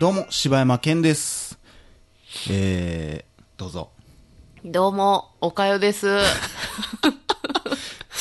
[0.00, 1.58] どうも、柴山健です。
[2.50, 3.90] えー、どうぞ。
[4.64, 6.18] どうも、おかよです。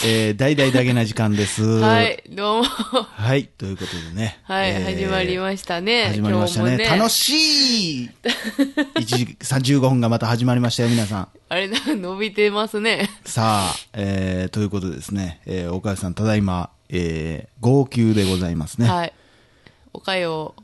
[0.04, 1.64] えー、大々だけな時間です。
[1.64, 2.02] は。
[2.02, 2.64] い、どうも。
[2.64, 4.40] はい、ということでね。
[4.44, 6.06] はい、えー始まりましたね。
[6.08, 6.74] 始まりましたね。
[6.74, 8.10] 今日も楽しい
[8.96, 11.28] !1 時35分がまた始まりましたよ、皆さん。
[11.50, 13.12] あれな、伸びてますね。
[13.26, 18.88] さあ、えー、ということでですね、えー、岡谷さん、ただいま、えー、号泣でございますね。
[18.88, 19.14] はい。
[19.94, 20.56] おかよ、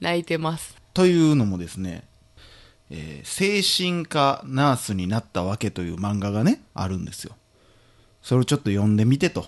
[0.00, 0.76] 泣いてます。
[0.92, 2.04] というのもですね、
[2.90, 7.36] えー精神科ナースになったわけという漫画がね、あるんですよ。
[8.22, 9.46] それをちょっと読んでみてと。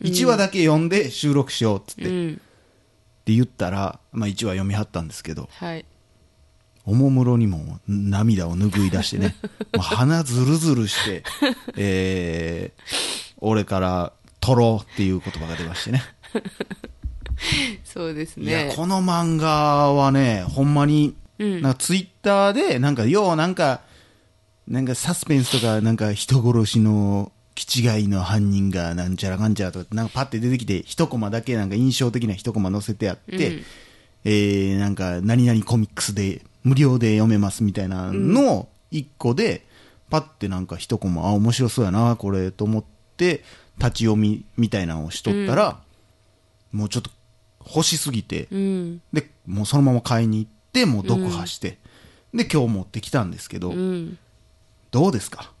[0.00, 2.40] 1話だけ読んで収録しようっつって、ってうん。
[3.26, 5.84] 言ったら、まあ1話読みはったんですけど、はい。
[6.84, 9.36] おもむろにも涙を拭い出してね、
[9.74, 11.22] もう鼻ずるずるして、
[11.76, 16.02] えー、俺から取ろうっていう言葉が出ましてね。
[17.84, 18.72] そうですいや、ね。
[18.74, 23.80] この漫画はね、ほんまに、うんなんかツイッターで、なんか、よう、なんか、
[24.68, 33.62] なんかサスペンスとか、なんか人殺しの、気違いの犯人がなんちゃらかんちゃらとかって、なんかパッて出てきて、一コマだけなんか印象的な一コマ載せてあって、うん
[34.24, 39.66] えー、なんか、何々コミックスで無料で読めますみたいなの一個で、
[40.10, 42.84] パッてなんか一コマ、あ、面白そうやな、これ、と思っ
[43.16, 43.42] て、
[43.78, 45.80] 立ち読みみたいなのをしとったら、
[46.70, 47.10] もうちょっと
[47.66, 49.02] 欲しすぎて、うん。
[49.12, 51.78] で、もうそのまま買いに行って、もう読破して、
[52.32, 54.18] で、今日持ってきたんですけど、うん。
[54.90, 55.52] どうですか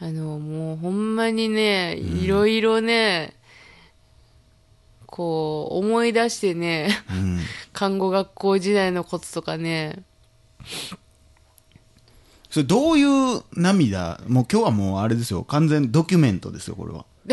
[0.00, 3.34] あの、もうほんまにね、いろいろね、
[5.06, 7.40] こう、思い出してね、うん。
[7.72, 10.02] 看護学校時代のこととかね、
[12.50, 14.20] それどういう涙？
[14.28, 15.42] もう今日はもうあれですよ。
[15.42, 17.04] 完全ドキュメントですよ、これは。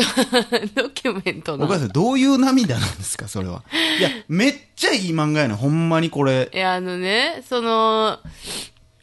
[0.74, 1.78] ドキュメントのお母。
[1.78, 3.62] さん、どういう涙なんですか、それは？
[4.00, 6.50] いや、めっちゃいい漫画やな、ほんまにこれ。
[6.52, 8.18] いや、あのね、その、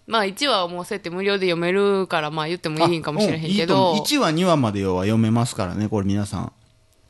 [0.09, 6.51] まあ1話はもうそうやって無料で読めるから、まあ言ってもいいんかもしれへんけど、1話、2話までは読めますからね、これ皆さん。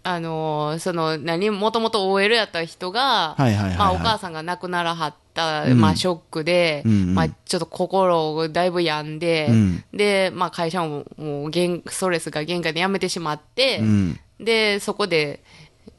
[0.04, 14.20] あのーその、何、もともと OL やった人が、まあお母さんが亡くならはった、うんまあショックで、うんうんまあちょっと心をだいぶ病んで、うんで、まあ会社ももう限ストレスが限界で辞めてしまって、うん。
[14.42, 15.42] で、そこで、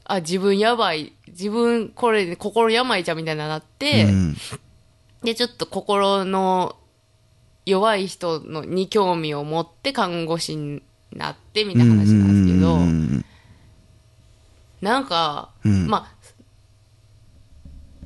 [0.04, 4.36] あ、自分やばい、自分これ心病じゃんみたいななって、うん。
[5.22, 6.76] で、ちょっと心の
[7.66, 10.82] 弱い人のに興味を持って看護師に
[11.12, 13.24] なってみたいな話なんですけど、うん
[14.80, 15.86] なんか、うん。
[15.88, 16.12] まあ、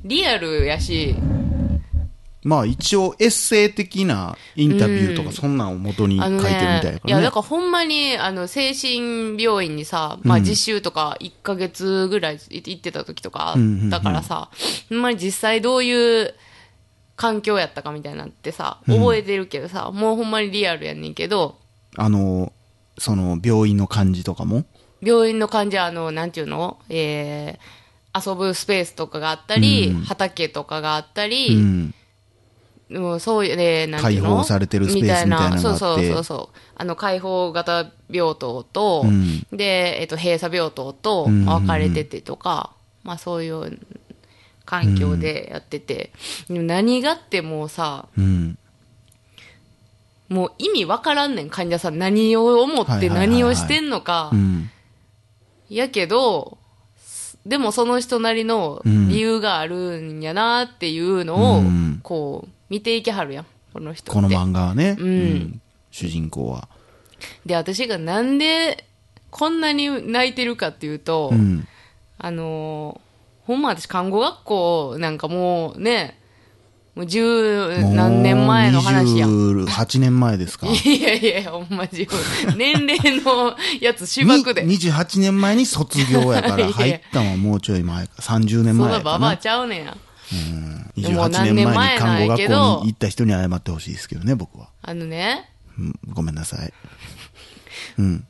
[0.03, 1.15] リアルやし、
[2.43, 7.31] まあ一応エッセイ的なインタビューとかそんなんを元に書いてるみたいねだ、かいや、らねだ。
[7.31, 10.43] からほんまに、あの、精神病院にさ、まあうん。
[10.43, 14.49] 実習とか1ヶ月ぐらい行ってた時とかあったからさ、
[14.89, 16.35] ほんまに実際どういう
[17.15, 21.57] 環境やったかみたいなんてさ、覚えてるけどさ、もうほんまにリアルやねんけど、
[21.97, 22.51] あの、
[22.97, 24.65] その病院の感じとかも？
[25.01, 26.77] 病院の患者、あの、なんていうの？
[26.89, 30.01] えー、遊ぶスペースとかがあったり、うん。
[30.01, 31.93] 畑とかがあったうり、ん。
[32.89, 34.29] うん、そういう、ね、なんていうの？
[34.29, 36.57] 開放されてるスペースみたいなのそうそうそうそう。
[36.75, 39.45] あの、開放型病棟と、うん。
[39.51, 41.45] で、えっと、閉鎖病棟とうん。
[41.45, 42.71] 分かれててとか、
[43.03, 43.79] まあそういう
[44.65, 46.11] 環境でやってて、
[46.47, 48.57] でも何がってもうさ、うん。
[50.27, 51.99] もう意味わからんねん、患者さん。
[51.99, 54.31] 何を思って何をしてんのか。
[54.33, 54.69] うん。
[55.69, 56.57] やけど、
[57.45, 64.11] でもその人なりの理由があるんやなっていうのを、うんこう、見ていけはるやん、この人。
[64.11, 64.97] この漫画はね。
[64.99, 65.61] うん
[65.91, 66.67] 主人公は。
[67.45, 68.85] で、私がなんで
[69.29, 71.67] こんなに泣いてるかっていうと、うん。
[72.17, 73.04] あのー
[73.45, 76.19] ほんま私看護学校なんかもうね、
[76.95, 79.29] もう十何年前の話やん。
[79.29, 80.67] もう28年前ですか。
[80.71, 84.63] いやいやほんま自分、年齢のやつ芝生で。
[84.63, 88.13] に28年前に卒業やから 入ったのはもうちょい前か。
[88.19, 88.97] 30年そ前やかな。
[88.97, 89.97] のババアちゃうねんや。
[90.97, 92.53] でも28年前前に看護学校
[92.83, 94.69] に行った人に謝ってほしいですけどね、僕は。
[94.81, 96.73] あのね、うんごめんなさい。
[97.99, 98.25] うん。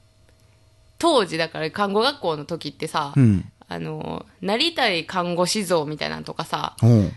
[0.97, 3.45] 当時だから看護学校の時ってさ、うん。
[3.75, 7.11] あの、なりたい看護師像みたいなのとかさ、おう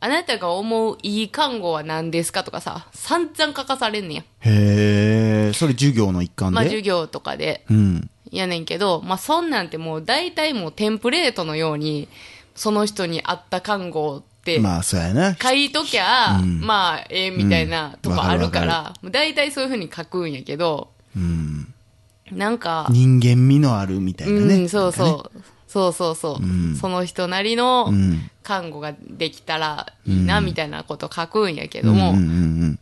[0.00, 4.22] あなたが思ういい看護は何ですかとかさ、散々書かされんねや。
[4.40, 6.54] へえ、それ授業の一環で？
[6.56, 7.64] まあ授業とかで。
[7.70, 8.10] うん。
[8.32, 12.08] やねんけど、まあそんなんてもう大体もうテンプレートのように、
[12.56, 15.36] その人に合った看護って、まあ、そうやな。
[15.36, 21.72] 書いときゃ、うんまあええみたいなとこあるから、もう大体そういうふうに書くんやけど、うん。
[22.32, 24.54] なんか、人間味のあるみたいなね。
[24.54, 25.42] うん、そうそう。
[25.72, 26.76] そうそうそう、うん。
[26.76, 28.28] その人なりのうん。
[28.42, 32.26] 看護ができたらいいな、みたいなこと書くんやけども、うんうんう
[32.66, 32.78] ん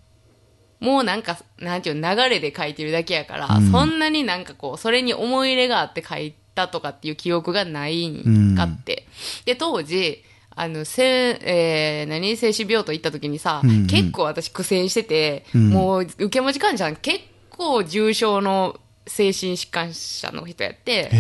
[0.81, 3.99] もうなんか、なんていうの、流れで書いてるだけやから、うんそん。
[3.99, 9.07] なになんかこう、それに思い入れがあって書いたとかっていう記憶がないんかって。
[9.45, 10.25] で、当時、
[10.57, 13.87] あの、せえー、何精子病棟行った時にさ、うんうん。
[13.89, 15.69] 結結構私苦戦してて、うん。
[15.69, 17.21] もう、受け持ち患者さん結
[17.51, 21.11] 構重症の精神疾患者の人やって、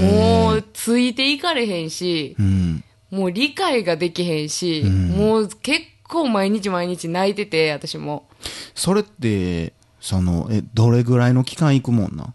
[0.00, 2.84] もう、ついていかれへんし、うん。
[3.10, 8.28] もう理解ができへんし、うんもう結構毎日毎日泣いてて、私も。
[8.74, 12.34] それって、その、え、どれぐらいの期間行くもんな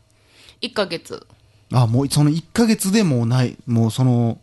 [0.61, 1.25] 1ヶ月。
[1.71, 4.39] あ、もうその1ヶ月でもうない、もうその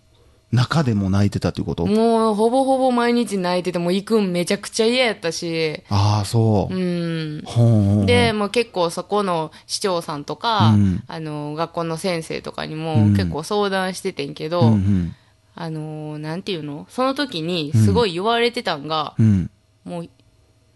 [0.57, 1.87] 中でも泣いてたっていうこと？
[1.87, 6.79] もう、ほぼほぼ毎日泣いてて、もう行くんめちゃくちゃ嫌やったし、ああ、そうう。
[6.79, 7.43] ん。
[7.45, 15.15] ほうほうほうで、もう結構そこの市長さんとか、うんあの、学校の先生とかにもうん結構相談しててんけど、うんうん。
[15.55, 16.87] あの、なんていうの？
[16.91, 19.51] その時にすごい言われてたんが、うん。
[19.85, 20.09] もう、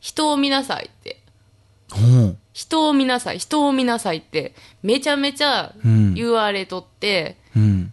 [0.01, 1.21] 人を見なさいって。
[2.53, 7.93] 人を見なさい、人を見なさいって、めちゃめちゃうん言われとって、うん。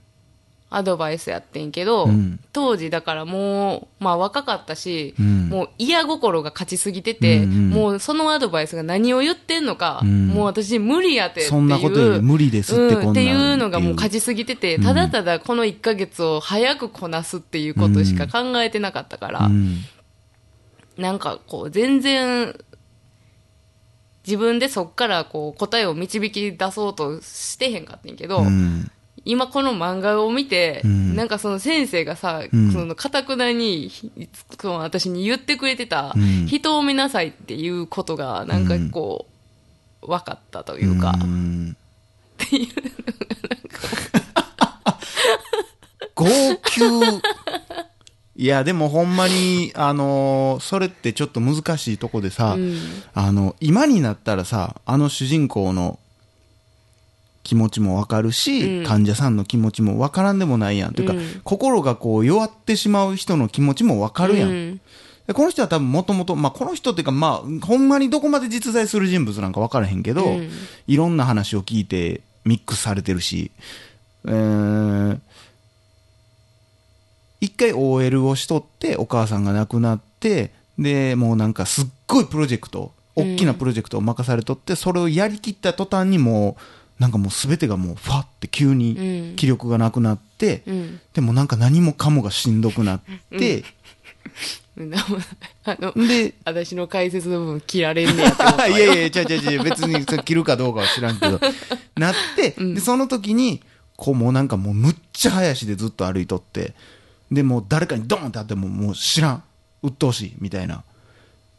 [0.70, 11.50] アドバイスやってんけど、うん当時だからもう、まあ若かったし、うんもう嫌心が勝ちすぎてて、うんうんもうそのアドバイスが何を言ってんのか、うんもう私無理やってっていう。
[11.50, 19.78] そんなことより無理ですってこんっていうのがもう勝ちすぎてて、うんただただこの1ヶ月を早くこなすっていうことしか考えてなかったから、うん。
[20.98, 22.56] なんかこう全然、
[24.26, 28.92] 自分でそっからこう答えを導き出そうとしてへんかったんやけど、うん。
[29.28, 31.16] 今この漫画を見て、うん。
[31.16, 32.72] なんかその先生がさ、うん。
[32.72, 34.12] その、かたくなに、ひ
[34.60, 36.46] その私に言ってくれてた、うん。
[36.48, 39.28] 人を見なさいっていうことが、なんかこ
[40.02, 41.76] う、分かったというか、ん。
[42.46, 42.68] っていう。
[46.16, 47.22] 号泣。
[48.36, 52.78] いや、でもほんまに、あのーそれってちょっと難しいとこでさ、うん。
[53.14, 56.00] あの、今になったらさ、あの主人公の
[57.48, 60.94] 気持ちもわかるし、うん患者さんの気持ちもわからんでもないやん。
[60.94, 64.50] というか、うん心がこう弱ってしまう人の気持ちもわかるやん。
[64.50, 64.82] うん
[65.28, 70.50] でこの人は多分もともと、まあ、この人っていうか、まあ、ほんまにどこまで実在する人物なんか分からへんけど、うん
[70.88, 73.52] いろんな話を聞いてミックスされてるし、
[74.26, 75.20] えー
[77.40, 86.62] 一回 OL をしとって、お母さんが亡くなって、で、もうなんかすっごいプロジェクト、大きなプロジェクトを任されとって、それをやりきった途端にもう、
[87.00, 93.02] なんかもう全てがもうファって急にうん気力がなくなって、うんでもなんか何もかもがしんどくなっ
[93.38, 93.64] て、う
[94.84, 94.94] ん。
[95.66, 101.40] あの、で、私の解説の部分切られんねやって思ったわ いやいや、ちゃうちゃうちゃう別に切るかどうかは知らんけど、
[101.98, 103.62] なって、で、その時に、
[103.96, 106.76] こうもうなんかもうむっちゃ早足でずっと歩いとって、
[107.32, 109.44] で、もう誰かにドーンってあってももう知らん。
[109.82, 110.36] 鬱陶しい。
[110.40, 110.84] みたいな。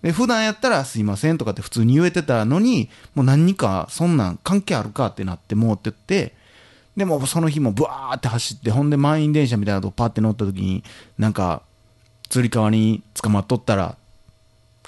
[0.02, 6.34] で、普段やったらすいませんとかって普通に言えてたのに、もう何かそんなん関係あるかってなってもうって言って、
[6.96, 10.82] でもその日もブワーって走って、ほんで満員電車みたいなとこパって乗った時に、
[11.16, 11.62] なんか、
[12.28, 13.96] つり革に捕まっとったら、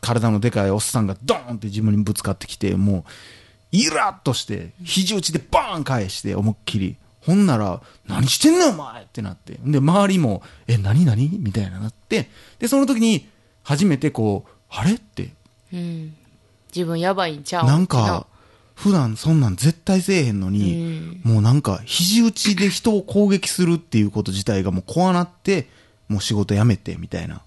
[0.01, 3.05] 体のでかいおっさんがドーンって自分にぶつかってきて、もう、
[3.73, 6.97] イラッとして、肘打ちでバーン返して、思いっきり。
[7.21, 9.59] ほんなら、何してんねんお前ってなって。
[9.65, 12.29] で、周りも、え、何何みたいななって。
[12.59, 13.29] で、その時に、
[13.63, 14.95] 初めてこう、あれ？
[14.95, 15.31] って、
[15.73, 16.15] うん。
[16.75, 17.67] 自分やばいんちゃう？
[17.67, 18.27] なんか、
[18.75, 21.21] 普段そんなん絶対せえへんのうに、ん。
[21.25, 25.69] もうなんか、肘打ちで人を攻撃するっていうこと自体がもう怖なって、
[26.09, 27.43] もう仕事辞めて、みたいな。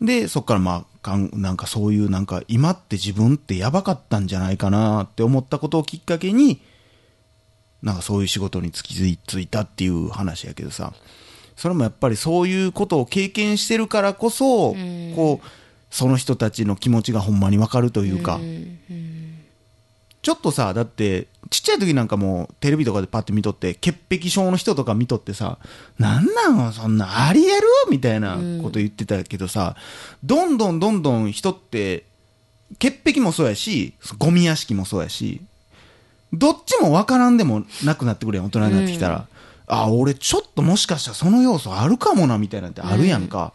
[0.00, 6.60] で、そっからまあ、かんなんかそういうなんか、今って自分ってやばかったんじゃないかなって思ったことをきっかけに、
[7.82, 8.94] なんかそういう仕事に突き
[9.26, 10.92] ついたっていう話やけどさ、
[11.58, 15.12] それもやっぱりそういうことを経験してるからこそ、ん。
[15.14, 15.46] こう、
[15.90, 19.08] その人たちの気持ちがほんまにわかるというか、うんうん
[20.20, 25.58] ちょっとさ、だって、ちっちゃい時なんかもテレビとかでパッて見とって、潔癖症の人とか見とってさ、
[25.96, 27.66] なんなんそんなありえる？
[27.88, 29.76] みたいなこと言ってたけどさ、
[30.24, 32.04] どんどんどんどん人って、
[32.80, 35.40] 潔癖もそうやし、ゴミ屋敷もそうやし、
[36.32, 39.28] どっちもわからんでもなくなってくるやん、大人になってきたら。
[39.68, 43.52] あ、俺ちょっともしかしたらその要素あるかもな、みたいなんてあるやんか。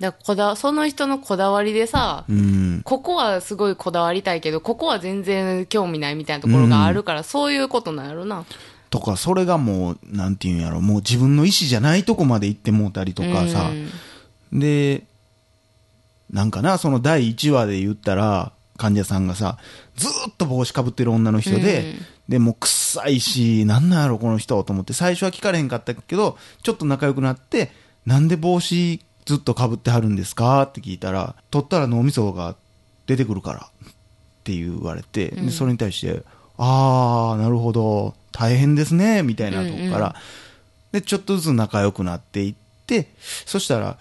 [0.00, 2.82] だからこだその人のこだわりでさ、うん。
[2.84, 8.44] ここはすごいこだわりたいけど、ここは全然興味ないみたいなところがあるから、そういうことなんやろな。
[8.88, 13.90] とか、それがもう、なんていうんやろ、もう自分の意思じゃないとこまで行ってもうたりとかさ、うん
[14.52, 15.04] で、
[16.30, 19.58] なんかな、その第1話で言ったら、患者さんがさ、
[19.96, 21.94] ずーっと帽子かぶってる女の人で、
[22.30, 27.72] で、もう臭いし、なんなんやろ、この人と思って、最初は聞かれへんかったけど、ちょっと仲良くなって、
[28.06, 32.54] なんで帽子ずっと被ってはるんですかって聞いたら、取ったら脳みそが
[33.06, 33.58] 出てくるから、
[33.88, 33.92] っ
[34.44, 36.22] て言われて、うんでそれに対して、
[36.56, 40.12] あー、なるほど、大変ですね、みたいなとこから、うんうん
[40.92, 42.54] で、ちょっとずつ仲良くなっていっ
[42.86, 43.10] て、
[43.44, 43.98] そしたら、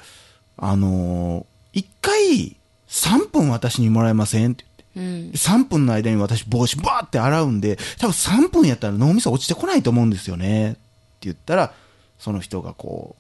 [0.58, 2.58] あのー一回、
[2.88, 4.66] 3分私にもらえませんって。
[5.00, 5.32] うん。
[5.32, 10.72] 3分の間に私帽子バーって洗うんで、多分3分やったら脳みそ落ちてこないと思うんですよね。
[10.72, 10.80] って
[11.22, 11.74] 言ったら、
[12.18, 13.16] その人がこ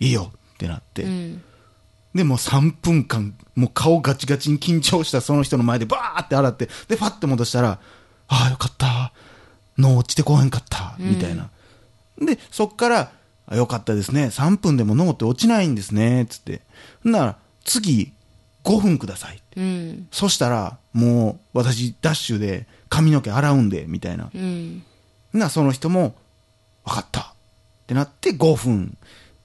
[0.00, 1.02] う、いいよってなって。
[1.02, 1.42] うん。
[2.14, 7.78] で、もう3分間、もう顔ガチガチに緊張したその人の前でバーって洗って、で、パッて戻したら、
[8.28, 9.12] ああ、よかった。
[9.78, 10.96] 脳落ちてこへんかった。
[10.98, 11.50] みたいな。
[12.18, 13.12] で、そっから、
[13.46, 14.26] あよかったですね。
[14.26, 16.26] 3分でも脳って落ちないんですね。
[16.28, 16.62] つって。
[17.04, 18.12] なら、次、
[18.64, 19.42] 5分ください。
[19.56, 20.08] うん。
[20.10, 24.30] そしたら、もう、私、ダッシュで髪の毛洗うんで、みたいな。
[24.34, 24.82] うん。
[25.32, 26.14] な、その人も、
[26.84, 27.20] わかった。
[27.20, 27.24] っ
[27.86, 28.96] てなって5分。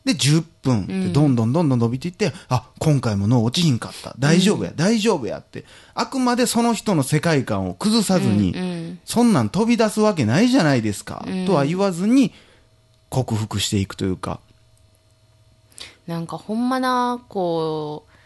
[0.06, 1.14] で、10分。
[1.14, 4.16] どんどんどんどん伸びていって、あ、今回も脳落ちひんかった。
[4.20, 5.66] 大丈夫や、大丈夫やって。
[5.94, 9.00] あくまでその人の世界観を崩さずに、うん。
[9.04, 11.26] そんなん飛び出すわけないじゃないですか。
[11.28, 12.34] うんとは言わずに、
[13.10, 14.40] 克服していくというか。
[16.06, 18.17] なんかほんまな、こう、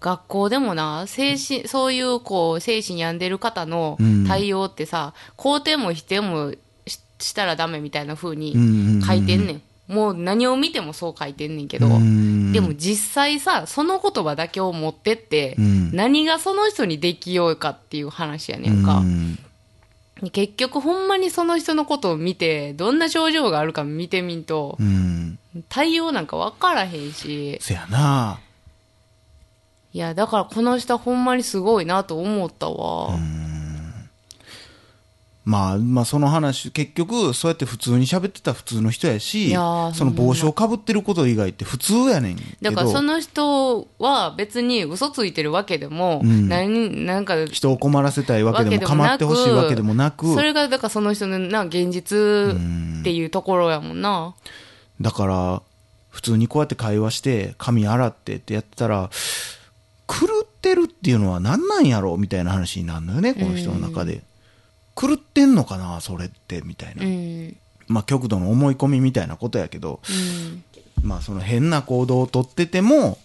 [0.00, 6.52] 学校でもな、精神、そういうこう、精神病んでる方のうん対応ってさ、肯定も否定も
[6.86, 9.62] ししたらダメみたいな風にうんうんうん書いてんねん。
[9.88, 18.98] もう何を見てもそう書いてんねんけど、うんでも実際さ、その言葉だけを持ってって、うん何がその人にできようかっていう話やねんか。
[18.98, 19.38] うん
[20.32, 25.38] 結局ほんまにその人のことを見て、どんな症状があるか見てみんと、うん。
[25.68, 28.40] 対応なんか分からへんし、せやな。
[29.92, 33.10] いや、だからこの人ほんまにすごいなと思ったわ。
[35.48, 42.36] まあ、まあ、その話、結局、そうやって普通に喋ってた普通の人やし、いやーその帽子をかぶってること以外って普通やねん。
[42.60, 52.54] だからその人は別に嘘ついてるわけでも、うん何なんか、人を困らせたいわけでも、構ってほしいわけでもなく、それがだからその人のな現実
[53.00, 54.34] っていうところやもんな。
[55.00, 55.62] だから、
[56.10, 59.08] 普通にこうやって会話して、髪洗ってってやってたら、
[60.08, 64.22] 狂ってるっていうのは何なんやろみたいな話になるのよね、この人の中で。
[64.96, 67.04] 狂ってんのかなそれって、みたいな。
[67.04, 67.56] うん。
[67.86, 70.64] まあ、極度の思い込みみたいなことやけど、うん。
[71.02, 73.18] まあ、その変な行動をとってても、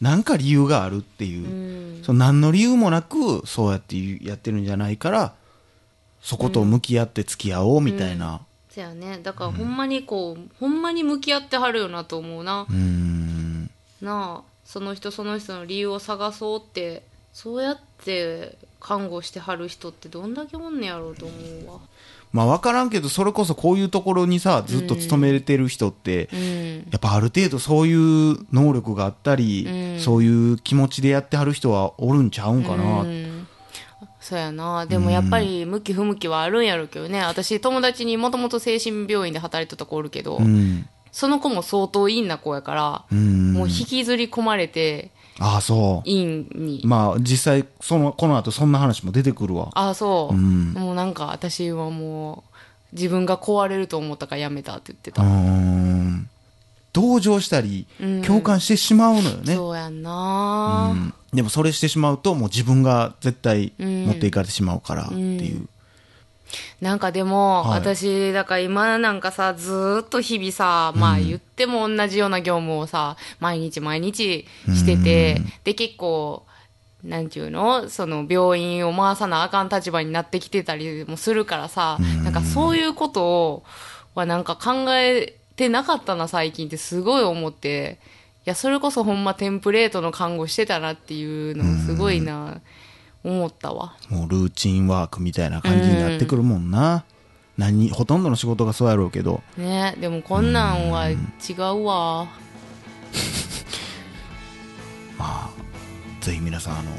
[0.00, 2.04] なんか理由があるっていうう、ん。
[2.04, 5.34] その何の理由もなく、そうやってやってるんじゃないから、
[6.20, 8.40] そこと向き合って付き合おうみたいな。
[8.68, 9.20] そやね。
[9.22, 12.72] だからほんまにこう、ほんまに向き合ってはるよなと思うなう。
[12.72, 13.70] ーん。
[14.02, 21.80] なあ、その人その人の理由を探そうって、そうやって看護してはる人ってどんだけおんねやろうと思うわ。
[22.32, 26.76] まあ分からんけど、それこそこういうところにさ、ずっと勤めれてる人って、うん。
[26.90, 33.02] やっぱある程度そういう能力があったり、うんそういう気持ちでやってはる人はおるんちゃうんかな。
[33.02, 33.46] うん
[34.18, 34.86] そうやな。
[34.86, 37.20] でもやっぱり向き不向きはあるんやろうけどね。
[37.20, 40.88] 私友達にもともと精神病院で働いてた子おるけど、うん。
[41.16, 43.54] その子も相当陰な子やから、うん。
[43.54, 46.06] もう引きずり込まれて、ああ、そう。
[46.06, 46.82] 陰に。
[46.84, 49.70] まあ実際、その、この後そんな話も出てくるわ。
[49.72, 50.34] ああ、そう。
[50.34, 52.44] うんもうなんか私はも
[52.92, 55.22] う、自分が壊れると思ったからやめたって言ってた。
[55.22, 56.28] ん。
[56.92, 59.54] 同情したり、うん共感してしまうのよね。
[59.54, 65.66] そうやんな、うんでもそれしてしまうと、もう自分が絶対うん持っていかれてしまうからっていう。
[66.80, 67.80] なんかでも、はい。
[67.80, 76.44] 私、だから今なんかさ、ずーっと日々さ、まあ言っても同じような業務をさ、毎日毎日してて、で結構、
[77.04, 77.88] なんていうの？
[77.88, 83.64] その病院を回さなあかん立場になってきてたりもするからさ、なんかそういうことを、
[84.14, 87.98] はなんか考えてなかったな最近ってすごい思って、
[88.46, 92.60] いや、それこそほんまテンプレートの看護してたなっていうのをすごいな、
[93.26, 93.94] 思ったわ。
[94.08, 97.04] もうルーチンワークみたいな感じになってくるもんな。
[97.58, 99.42] 何、ほとんどの仕事がそうやろうけど。
[99.56, 101.16] ねでもこんなんは違
[101.58, 102.26] うわ。
[105.18, 105.50] まあ、
[106.20, 106.90] ぜひ皆さん、あの、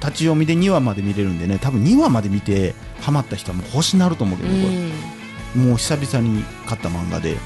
[0.00, 4.72] 立ち読みで2話まで見れるんでね、多分2話まで見て、ハマった人はもう星なると思うけうど、こん。
[4.72, 4.90] れ
[5.56, 7.36] もう久々に買った漫画で、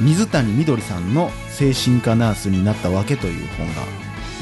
[0.00, 3.82] 水谷みどりさんの精神科ナースになったわけという本が、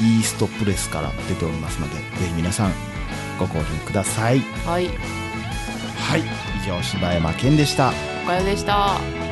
[0.01, 2.71] イーストプレスから出ておりますので、ぜひ皆さん、
[3.37, 4.39] ご購入ください。
[4.65, 4.87] はい。
[4.87, 6.21] はい、
[6.63, 7.91] 以上、柴山健でした。
[8.23, 9.24] おかよでした。